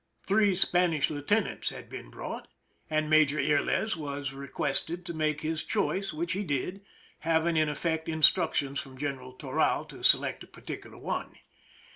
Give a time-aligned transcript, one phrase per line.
[0.23, 2.47] Three Spanish lieutenants had been brought,
[2.89, 6.83] a,nd Major Yrles was requested to make his choice, which he did,
[7.19, 11.35] having, in effect, instructions from General Toral to select a particular one.